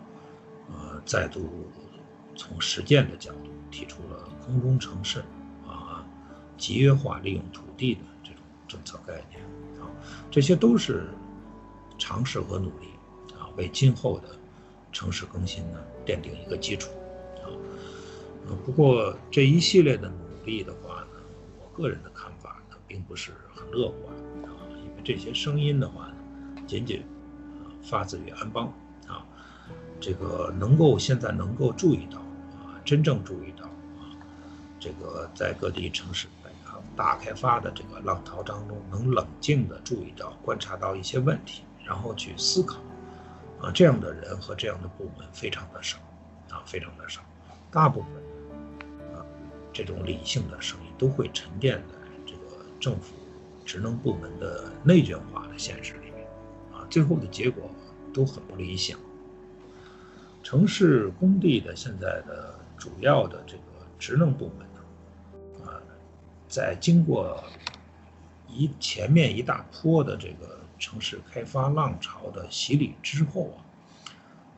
[0.73, 1.71] 呃，再度
[2.37, 3.53] 从实践的角度。
[3.71, 5.21] 提出了空中城市
[5.67, 6.05] 啊，
[6.59, 9.41] 集约化利用土地的这种政策概念
[9.81, 9.89] 啊，
[10.31, 11.09] 这些都是
[11.99, 12.89] 尝试和努力
[13.35, 14.29] 啊，为今后的
[14.93, 16.91] 城市更新呢奠定一个基础
[17.43, 17.47] 啊。
[18.65, 21.21] 不过这一系列的努力的话呢，
[21.61, 26.17] 我个人的看法呢并不是很乐观啊，因为这些声音的话呢，
[26.67, 27.05] 仅仅
[27.83, 28.73] 发自于安邦
[29.07, 29.25] 啊，
[30.01, 32.19] 这个能够现在能够注意到
[32.59, 33.60] 啊，真正注意到，
[34.81, 36.27] 这个在各地城市
[36.97, 42.81] 大开发的这个浪潮当中，能冷静地注意到、观察到一些问题，然后去思考。
[43.61, 45.99] 啊，这样的人和这样的部门非常的少
[46.49, 47.21] 啊，非常的少，
[47.71, 48.11] 大部分
[49.15, 49.25] 啊
[49.73, 51.95] 这种理性的声音都会沉淀在
[52.27, 53.15] 这个政府
[53.65, 56.27] 职能部门的内卷化的现实里面。
[56.73, 57.71] 啊，最后的结果
[58.15, 58.99] 都很不理想。
[60.43, 63.63] 城市工地的现在的主要的这个
[63.99, 64.67] 职能部门，
[66.51, 67.43] 在经过
[68.49, 73.63] 一前面一大波的这个城市开发浪潮的洗礼之后啊，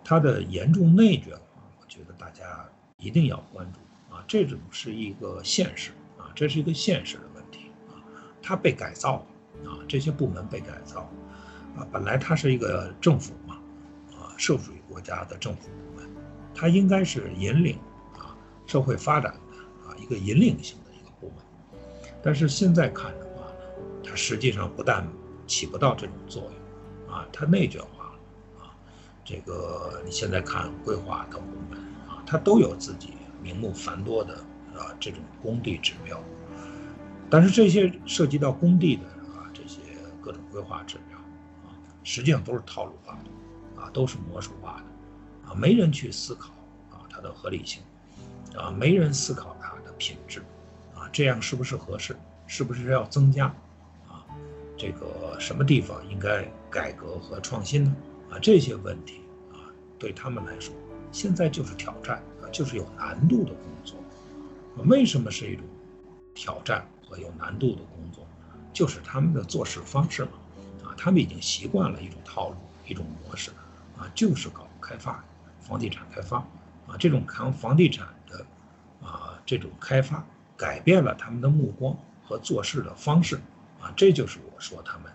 [0.03, 8.01] 它的严重内卷化，我觉得大家一定要关注啊，这种是一个现实啊，这是一个现实的问题啊，
[8.41, 11.03] 它被改造了啊，这些部门被改造
[11.77, 13.59] 啊，本来它是一个政府嘛，
[14.17, 16.11] 啊，社会主义国家的政府部门。
[16.55, 17.79] 它应该是引领
[18.15, 20.79] 啊社会发展的啊一个引领性，
[22.23, 23.65] 但是现在看的话呢，
[24.05, 25.07] 它实际上不但
[25.47, 28.75] 起不到这种作用，啊，它内卷化了，啊，
[29.25, 34.35] 这个你现在看规划等部门啊，它都有自己名目繁多的
[34.75, 36.23] 啊这种工地指标，
[37.29, 39.81] 但是这些涉及到工地的啊这些
[40.21, 41.19] 各种规划指标
[41.67, 44.85] 啊，实际上都是套路化的，啊，都是魔术化的。
[45.51, 46.51] 啊没人去思考
[46.91, 47.83] 啊它的合理性，
[48.57, 50.43] 啊没人思考它的品质，
[51.13, 52.17] 这样是不是合适？
[52.47, 53.47] 是不是要增加？
[54.09, 54.25] 啊
[54.77, 57.97] 这个什么地方应该改革和创新呢？
[58.31, 59.21] 啊这些问题
[59.53, 60.75] 啊对他们来说
[61.13, 63.97] 现在就是挑战啊就是有难度的工作。
[64.87, 65.65] 为什么是一种
[66.35, 68.27] 挑战和有难度的工作？
[68.73, 70.31] 就是他们的做事方式嘛，
[70.83, 73.51] 啊他们已经习惯了一种套路一种模式，
[73.99, 75.23] 啊就是搞开发。
[75.61, 76.39] 房地产开发，
[76.89, 78.45] 啊，这种看房地产的，
[79.01, 80.17] 啊，这种开发
[80.63, 83.35] 改变了他们的目光和做事的方式，
[83.81, 85.13] 啊，这就是我说他们，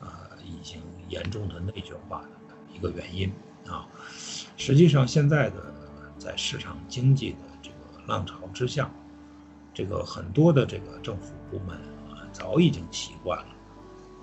[0.00, 0.08] 呃，
[0.42, 3.30] 已经严重的内卷化的一个原因
[3.68, 3.86] 啊。
[4.56, 5.56] 实际上，现在的
[6.18, 8.90] 在市场经济的这个浪潮之下，
[9.74, 11.76] 这个很多的这个政府部门
[12.10, 13.52] 啊，早已经习惯了，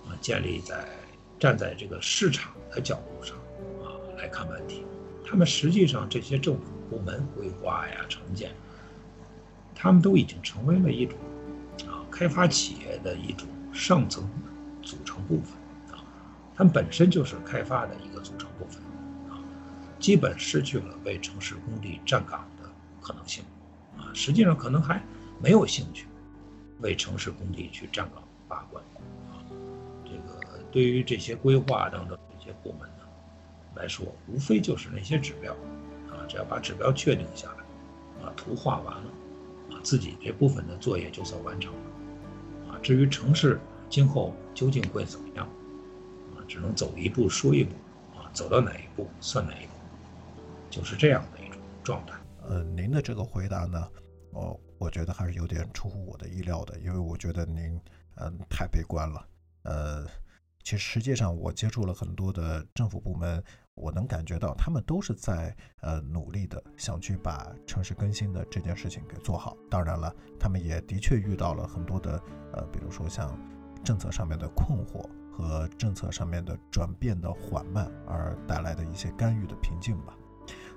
[0.08, 0.88] 啊，建立在
[1.38, 3.38] 站在这个市场的角度上
[3.86, 4.84] 啊来看问题。
[5.24, 8.56] 他们实际上这些政府部门规划呀、城建，
[9.80, 11.16] 他们都已经成为了一种
[11.88, 14.28] 啊开发企业的一种上层
[14.82, 15.54] 组成部分
[15.96, 16.04] 啊，
[16.56, 18.82] 他们本身就是开发的一个组成部分
[19.30, 19.38] 啊，
[20.00, 22.68] 基本失去了为城市工地站岗的
[23.00, 23.44] 可能性
[23.96, 25.00] 啊，实际上可能还
[25.40, 26.08] 没有兴趣
[26.80, 28.84] 为城市工地去站岗把关
[29.32, 29.38] 啊，
[30.04, 32.94] 这个对于这些规划等等这些部门呢。
[33.76, 35.54] 来说，无非就是那些指标，
[36.10, 39.04] 啊，只要把指标确定下来，啊，图画完了，
[39.88, 43.58] 自己这部分的作业就算完成了，啊，至于城市
[43.90, 45.48] 今后究竟会怎么样，
[46.36, 47.72] 啊，只能走一步说一步，
[48.14, 49.72] 啊，走到哪一步算哪一步，
[50.70, 52.20] 就是这样的一种状态。
[52.50, 53.88] 呃，您的这个回答呢，
[54.32, 57.80] 哦，我觉得还是有点出乎我的意料的，因为我觉得您，
[58.16, 59.26] 嗯，太悲观了。
[59.64, 60.06] 呃，
[60.66, 63.42] 其实实际上我接触了很多的政府部门。
[63.78, 69.56] 我能感觉到他们都是在呃努力的想去把城市更新的这件事情给做好。
[69.70, 72.22] 当然了，他们也的确遇到了很多的
[72.54, 73.40] 呃，比如说像
[73.84, 80.18] 政策上面的困惑和政策上面的转变的缓慢而带来的一些干预的瓶颈吧。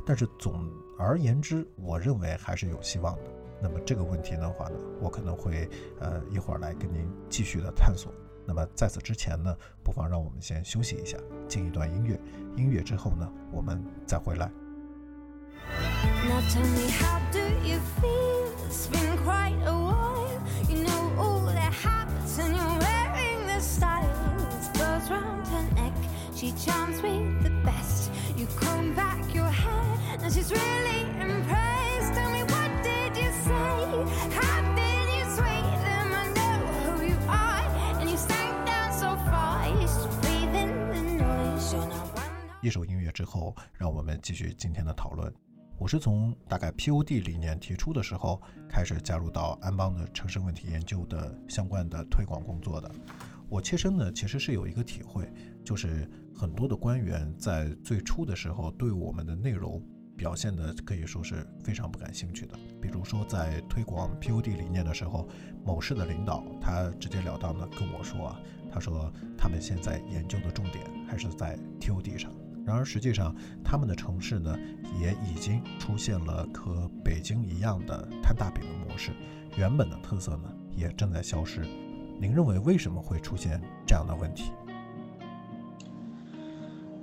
[0.07, 3.23] 但是总而言之，我认为还是有希望的。
[3.63, 5.69] 那么这个问题的话呢，我可能会
[6.01, 8.13] 呃一会儿来跟您继续的探索。
[8.51, 12.21] 那么在此之前呢，不妨让我们先休息一下，进一段音乐。
[12.57, 14.51] 音乐之后呢，我们再回来。
[42.62, 45.33] 一首音乐之后，让我们继续今天的讨论。
[45.79, 52.90] 我是从大概 POD 理念提出的时候开始加入到安邦的城市问题研究的相关的推广工作的。
[53.49, 55.27] 我切身呢其实是有一个体会，
[55.64, 59.83] 就是很多的官员在最初的时候对我们的内容
[60.14, 62.59] 表现的可以说是非常不感兴趣的。
[62.79, 65.27] 比如说在推广 POD 理念的时候，
[65.64, 72.31] 某市的领导他直截了当的跟我说啊，他说他们现在研究的重点还是在 TOD 上。
[72.70, 74.56] 然而实际上，他们的城市呢，
[75.00, 79.11] 也已经出现了和北京一样的摊大饼的模式，
[79.56, 80.44] 原本的特色呢，
[80.76, 81.62] 也正在消失。
[82.20, 84.52] 您认为为什么会出现这样的问题？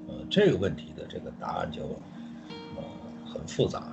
[0.07, 1.83] 呃，这个问题的这个答案就
[2.77, 2.83] 呃
[3.25, 3.91] 很复杂，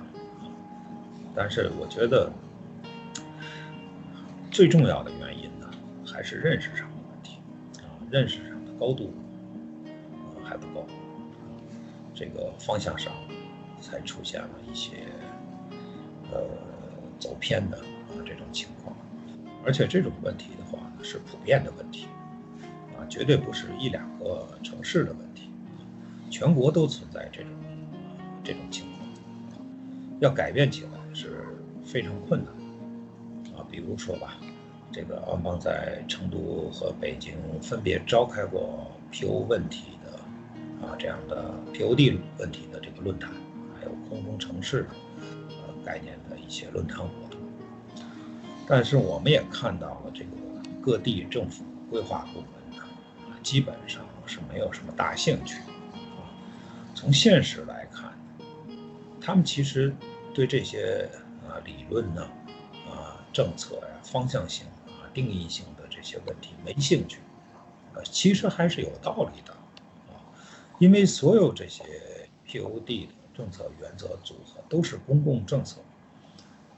[1.35, 2.31] 但是我觉得
[4.49, 5.69] 最重要的原因呢，
[6.07, 7.39] 还是认识上的问题
[7.81, 9.13] 啊，认识上的高度，
[12.15, 13.13] 这个方向上
[13.81, 15.05] 才出现了一些
[16.31, 16.41] 呃
[17.19, 18.95] 走偏的啊这种情况，
[19.65, 22.07] 而且这种问题的话呢，是普遍的问题
[22.97, 25.49] 啊，绝对不是一两个城市的问题。
[26.31, 27.51] 全国都存在这种
[28.43, 29.07] 这种情况，
[30.19, 31.45] 要改变起来是
[31.85, 32.53] 非常困难
[33.57, 33.67] 啊。
[33.69, 34.37] 比如说吧，
[34.91, 39.97] 这个奥邦在成都和北京分别召开过 PO 问题
[40.97, 43.31] 这样的 POD 问题的这个论坛，
[43.77, 44.89] 还有空中城市的
[45.49, 47.39] 呃概念的一些论坛活动。
[48.67, 50.29] 但是我们也看到了，这个
[50.81, 52.83] 各地政府规划部门呢，
[53.43, 55.59] 基本上是没有什么大兴趣。
[55.59, 56.25] 啊
[56.95, 58.17] 从现实来看，
[59.21, 59.93] 他们其实
[60.33, 61.09] 对这些
[61.47, 62.23] 啊理论呢、
[62.89, 67.19] 啊政策呀、方向性啊、定义性的这些问题没兴趣，
[67.93, 69.53] 呃，其实还是有道理的，
[70.79, 71.83] 因为所有这些
[72.47, 75.81] POD 的政策原则组合都是公共政策，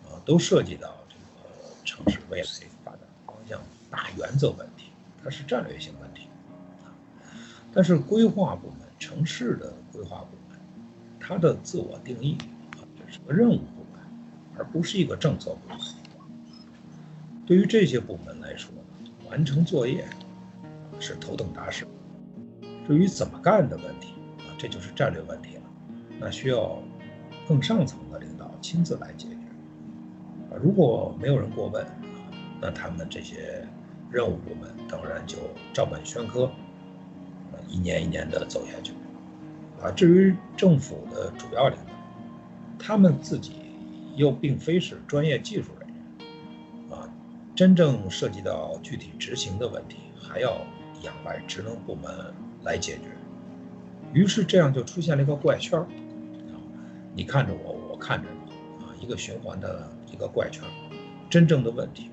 [0.05, 2.47] 啊，都涉及到这个城市未来
[2.83, 4.89] 发展方向大原则问题，
[5.23, 6.27] 它是战略性问题
[6.83, 6.93] 啊，
[7.73, 8.77] 但是规划部门。
[8.99, 10.59] 城市的规划部门，
[11.19, 12.35] 它的自我定义
[12.71, 14.01] 啊，这是个任务部门，
[14.57, 15.77] 而不是一个政策部门。
[17.45, 18.73] 对于这些部门来说，
[19.29, 20.03] 完成作业
[20.99, 21.85] 是头等大事。
[22.87, 25.63] 至于怎么干的问题啊，这就是战略问题了，
[26.19, 26.81] 那需要
[27.45, 29.35] 更上层的领导亲自来解决。
[30.49, 31.85] 啊，如果没有人过问，
[32.61, 33.67] 那他们这些
[34.09, 35.37] 任务部门当然就
[35.73, 36.45] 照本宣科。
[36.45, 38.93] 啊一年一年的走下去，
[39.81, 41.93] 啊，至于政府的主要领导，
[42.79, 43.57] 他们自己
[44.15, 47.09] 又并非是专业技术人员，啊，
[47.53, 50.61] 真正涉及到具体执行的问题，还要
[51.03, 52.33] 仰赖职能部门
[52.67, 53.03] 来解决。
[54.13, 56.59] 于是这样就出现了一个怪圈儿，啊，
[57.15, 58.53] 你看着我，我看着你，
[58.83, 60.69] 啊，一个循环的一个怪圈儿，
[61.29, 62.09] 真正的问题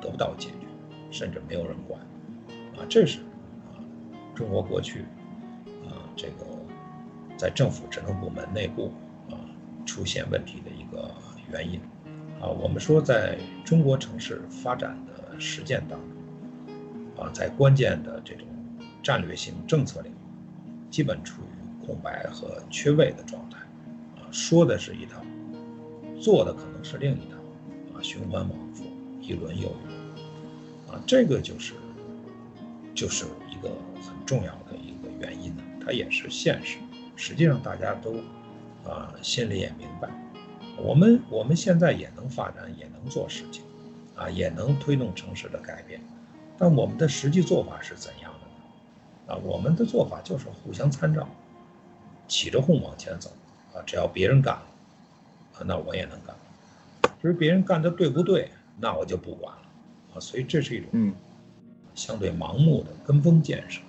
[0.00, 0.66] 得不到解决，
[1.10, 2.00] 甚至没有人管，
[2.76, 3.20] 啊，这是
[3.64, 3.80] 啊。
[4.34, 5.00] 中国过去，
[5.86, 6.46] 啊，这个
[7.36, 8.92] 在政府职能部门内部
[9.30, 9.36] 啊
[9.84, 11.10] 出现问题的一个
[11.50, 11.78] 原因，
[12.40, 18.46] 啊，我们说在中国城市发展的实践当中，啊，在关键的这种
[19.02, 20.14] 战略性政策领域，
[20.90, 23.58] 基本处于空白和缺位的状态，
[24.16, 25.20] 啊，说的是一套，
[26.20, 28.84] 做的可能是另一套，啊，循环往复，
[29.20, 31.74] 一轮又一轮，啊，这个就是
[32.94, 33.52] 就是一。
[33.62, 33.68] 个
[34.04, 36.78] 很重要的一个原因呢，它也是现实。
[37.14, 38.16] 实际上大家都
[38.84, 40.10] 啊心里也明白，
[40.76, 43.62] 我们我们现在也能发展，也能做事情，
[44.16, 46.00] 啊也能推动城市的改变，
[46.58, 48.41] 但我们的实际做法是怎样的？
[49.26, 51.28] 啊，我们的做法就是互相参照，
[52.28, 53.30] 起着哄往前走，
[53.74, 54.62] 啊，只要别人干了，
[55.58, 56.34] 啊那我也能干。
[57.20, 59.62] 至于别人干的对不对，那我就不管了，
[60.14, 61.14] 啊，所以这是一种嗯。
[61.94, 63.82] 相对盲目的跟风建设，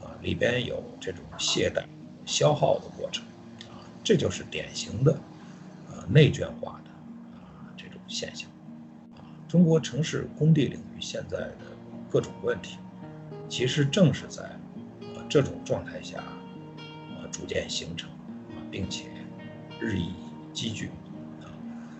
[0.00, 1.84] 啊，里边有这种懈怠、
[2.24, 3.24] 消耗的过程，
[3.68, 5.12] 啊，这就是典型的，
[5.90, 6.90] 呃，内卷化的
[7.36, 8.48] 啊这种现象，
[9.16, 11.56] 啊，中国城市工地领域现在的
[12.08, 12.78] 各种问题，
[13.48, 14.50] 其实正是在
[15.28, 18.08] 这种状态下，啊逐渐形成，
[18.50, 19.08] 啊，并且
[19.80, 20.10] 日益
[20.52, 20.90] 积聚，
[21.42, 21.50] 啊，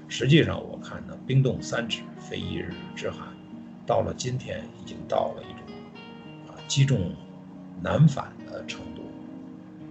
[0.08, 3.28] 实际上我看呢，冰冻三尺，非一日之寒。
[3.84, 7.14] 到了今天，已经到了一种啊积重
[7.80, 9.02] 难返的程度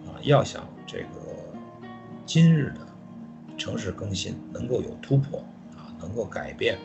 [0.06, 0.20] 啊！
[0.24, 1.06] 要想这个
[2.26, 2.86] 今日的
[3.58, 5.40] 城市更新能够有突破
[5.78, 6.78] 啊，能够改变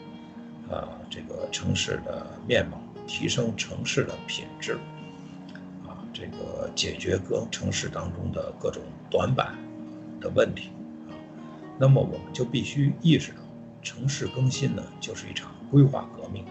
[0.71, 2.81] 啊这个城市的面貌，
[3.11, 4.75] 提升城市的品质
[5.85, 8.81] 啊，这个解决各城市当中的各种
[9.11, 9.59] 短板
[10.21, 10.71] 的问题
[11.09, 11.13] 啊，
[11.77, 13.39] 那么我们就必须意识到，
[13.83, 16.45] 城市更新呢，就是一场规划革命。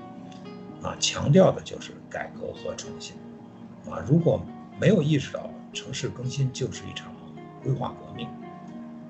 [0.84, 3.16] 啊，强调的就是改革和创新，
[3.90, 4.42] 啊，如果
[4.80, 7.14] 没有意识到城市更新就是一场
[7.64, 8.28] 规划革命，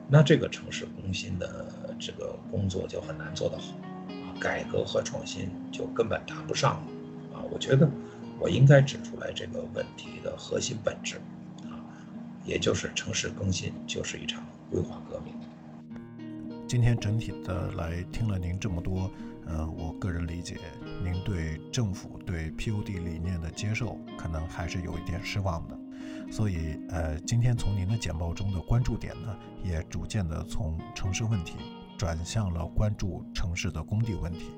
[0.08, 3.74] 那这个城市更新的这个工作就很难做得好，
[4.10, 6.82] 啊，改革和创新就根本谈不上，
[7.52, 7.90] 我觉得
[8.40, 11.18] 我应该指出来这个问题的核心本质，
[11.66, 11.82] 啊，
[12.46, 15.34] 也就是城市更新，就是一场规划革命。
[16.68, 19.12] 今天整体的来听了您这么多，
[19.48, 20.58] 呃，我个人理解，
[21.04, 25.78] 您对政府对 PUD 理念的接受，可能还是有一点失望的。
[26.32, 31.56] 所以，呃，今天从您的简报中的关注点呢，也逐渐的从城市问题
[31.98, 34.52] 转向了关注城市的工地问题。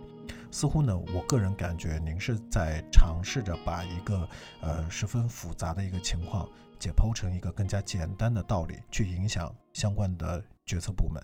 [0.51, 4.27] 似乎呢，我个人感觉您是在尝试着把一个
[4.61, 6.47] 呃十分复杂的一个情况
[6.77, 11.23] 解剖成一个更加简单的道理，去影响相关的决策部门。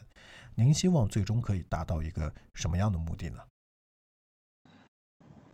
[0.56, 3.40] 您希望最终可以达到一个什么样的目的呢？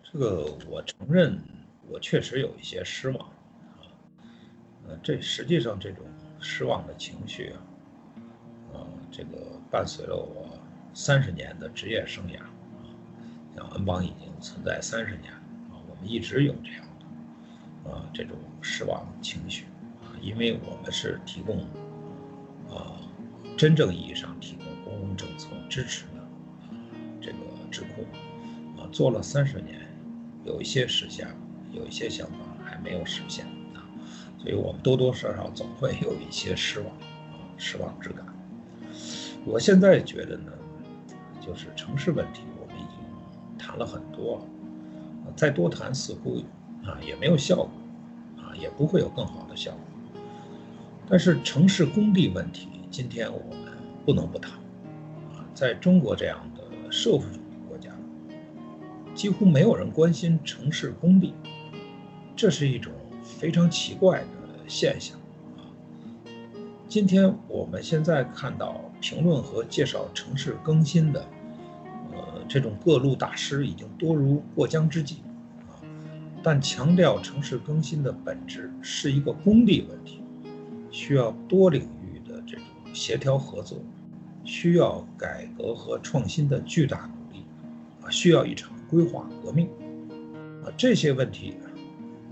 [0.03, 1.41] 这个我承认，
[1.89, 3.89] 我确实有一些失望啊。
[4.87, 6.05] 呃，这实际上这种
[6.39, 7.57] 失望的情绪啊，
[8.73, 10.59] 呃，这个伴随了我
[10.93, 12.39] 三十年的职业生涯。
[13.55, 15.31] 像恩邦已经存在三十年
[15.71, 19.65] 啊，我们一直有这样的啊这种失望情绪
[20.01, 21.59] 啊，因为我们是提供
[22.69, 22.97] 啊
[23.55, 26.27] 真正意义上提供公共政策支持的
[27.21, 27.37] 这个
[27.69, 28.05] 智库
[28.81, 29.87] 啊，做了三十年，
[30.43, 31.27] 有一些实现，
[31.71, 32.35] 有一些想法
[32.65, 33.45] 还没有实现
[33.75, 33.85] 啊，
[34.39, 38.25] 所以我们多多少少总会有一些失望啊，失望之感。
[39.45, 40.51] 我现在觉得呢，
[41.39, 42.41] 就是城市问题。
[43.73, 44.39] 谈了很多，
[45.35, 46.43] 再多谈似乎
[46.85, 47.71] 啊也没有效果，
[48.37, 49.79] 啊也不会有更好的效果。
[51.09, 53.57] 但是城市工地问题，今天我们
[54.05, 54.51] 不能不谈，
[55.31, 57.89] 啊，在中国这样的社会主义国家，
[59.15, 61.33] 几乎没有人关心城市工地，
[62.35, 62.93] 这是一种
[63.23, 64.27] 非常奇怪的
[64.67, 65.17] 现象，
[65.57, 65.65] 啊。
[66.87, 71.25] 今天我们现在看到评论和介绍城市更新的。
[72.47, 75.15] 这种各路大师已经多如过江之鲫，
[75.67, 75.79] 啊，
[76.43, 80.21] 但强调城市更新的本质是一个工地问题，
[80.91, 83.79] 需要多领域的这种协调合作，
[84.43, 87.45] 需要改革和创新的巨大努力，
[88.01, 89.67] 啊，需要一场规划革命，
[90.63, 91.55] 啊，这些问题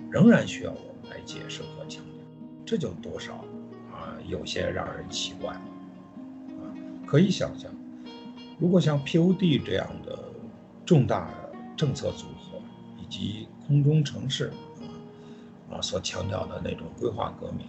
[0.10, 2.24] 仍然需要我们来解释和强调，
[2.66, 3.36] 这就多少
[3.92, 6.62] 啊有些让人奇怪，啊，
[7.06, 7.72] 可以想象。
[8.62, 10.20] 如果像 POD 这样的
[10.86, 11.34] 重大
[11.76, 12.62] 政策组合，
[13.02, 17.66] 以及空中城市啊啊所强调的那种规划革命，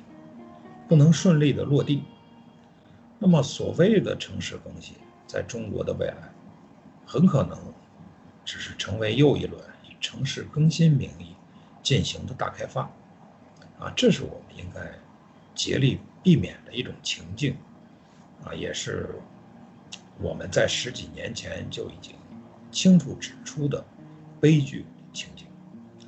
[0.86, 2.02] 不能顺利的落地，
[3.18, 4.94] 那么所谓的城市更新，
[5.26, 6.30] 在中国的未来，
[7.06, 7.58] 很可能
[8.44, 11.34] 只是成为又一轮以城市更新名义
[11.82, 12.82] 进行的大开发，
[13.78, 14.92] 啊，这是我们应该
[15.54, 17.56] 竭力避免的一种情境，
[18.44, 19.08] 啊，也是。
[20.22, 22.14] 我们在十几年前就已经
[22.70, 23.84] 清楚指出的
[24.40, 25.46] 悲剧情景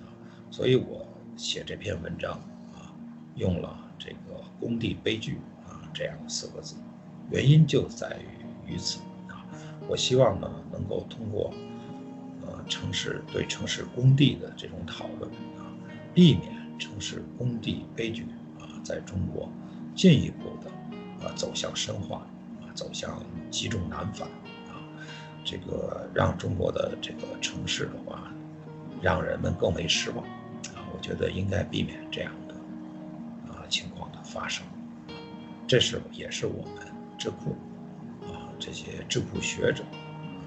[0.01, 0.07] 啊，
[0.51, 1.05] 所以我
[1.37, 2.35] 写这篇文章
[2.73, 2.95] 啊，
[3.35, 6.77] 用了这个“工地悲剧”啊这样四个字，
[7.31, 8.17] 原因就在
[8.67, 9.45] 于于此啊。
[9.89, 11.53] 我希望呢，能够通过
[12.47, 15.67] 呃城市对城市工地的这种讨论啊，
[16.15, 18.27] 避免城市工地悲剧
[18.61, 19.51] 啊在中国
[19.95, 22.25] 进一步的啊走向深化。
[22.75, 24.29] 走向积重难返
[24.69, 24.83] 啊，
[25.45, 28.33] 这个让中国的这个城市的话，
[29.01, 30.25] 让人们更为失望
[30.75, 30.83] 啊。
[30.93, 32.55] 我觉得应该避免这样的
[33.53, 34.67] 啊情况的发生，
[35.67, 37.57] 这是也是我们智库
[38.25, 40.43] 啊这些智库学者啊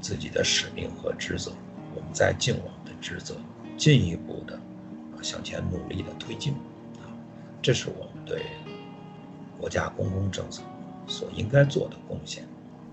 [0.00, 1.52] 自己的使命和职责。
[1.94, 3.34] 我们在尽我们的职责，
[3.76, 6.52] 进一步的啊向前努力的推进
[7.00, 7.04] 啊，
[7.60, 8.44] 这是我们对
[9.58, 10.62] 国家公共政策。
[11.10, 12.44] 所应该做的贡献。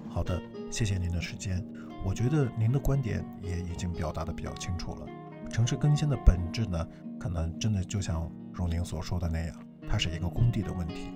[0.09, 0.41] 好的，
[0.71, 1.63] 谢谢您的时间。
[2.03, 5.05] 我觉得您的观点也已经表达的比较清楚了。
[5.51, 6.85] 城市更新的本质呢，
[7.19, 9.55] 可能真的就像如您所说的那样，
[9.87, 11.11] 它是一个工地的问题，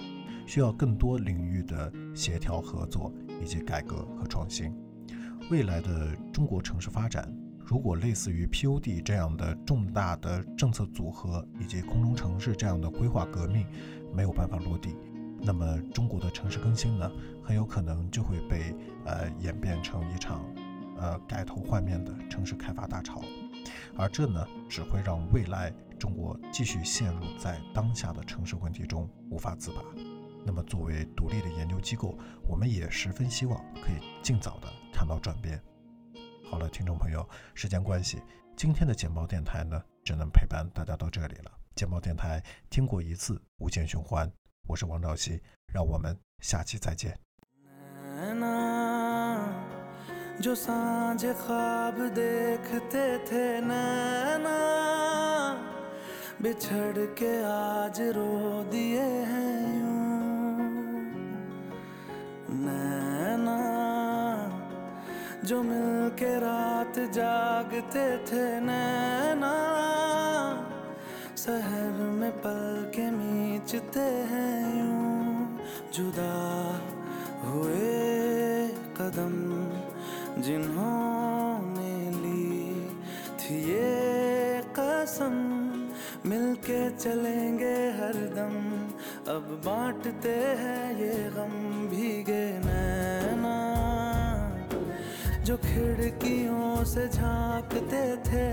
[0.45, 4.73] 需要更多领域的协调合作以及改革和创新。
[5.49, 7.33] 未来的中国城市发展，
[7.65, 13.65] 如果类似于 POD 这样的重大的政策组合以及空中城市这样的规划革命
[14.13, 14.95] 没有办法落地。
[15.43, 17.11] 那么，中国的城市更新呢，
[17.43, 18.75] 很有可能就会被
[19.05, 20.45] 呃演变成一场
[20.97, 23.21] 呃改头换面的城市开发大潮，
[23.97, 29.81] 而这呢，只会让未来中国继续陷入在当下的城市问题中无法自拔。
[30.45, 32.15] 那么，作为独立的研究机构，
[32.47, 35.59] 我们也十分希望可以尽早的看到转变。
[36.49, 38.21] 好了，听众朋友，时间关系，
[38.55, 41.51] 今天的简报电台呢，只能陪伴大家到这里了。
[41.75, 44.31] 简报电台听过一次，无限循环。
[44.68, 45.40] 我是王兆熙，
[45.72, 47.16] 让我们下期再见。
[50.36, 54.56] जो सांझ ख्वाब देखते थे नैना
[56.42, 60.04] बिछड़ के आज रो दिए हैं यूं
[62.66, 63.56] नैना
[65.48, 69.54] जो मिल के रात जागते थे नैना
[71.44, 72.60] शहर में पल
[73.91, 75.59] मीचते हैं यूँ
[75.93, 76.35] जुदा
[77.43, 78.67] हुए
[78.97, 79.35] कदम
[80.41, 82.87] जिन्होंने ली
[83.39, 85.35] थी ये कसम,
[86.25, 88.55] मिलके चलेंगे हरदम
[89.33, 91.53] अब बांटते हैं ये गम
[91.91, 93.57] भीगे नैना,
[95.43, 98.45] जो खिड़कियों से झांकते थे